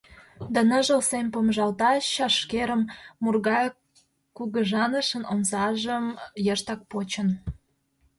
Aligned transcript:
Да 0.53 0.61
ныжыл 0.69 1.01
сем 1.09 1.25
помыжалта 1.33 1.91
чашкерым, 2.13 2.81
Мургайык 3.23 3.75
кугыжанышын 4.35 5.23
омсажым 5.31 6.05
йыштак 6.45 6.81
почын. 6.91 7.29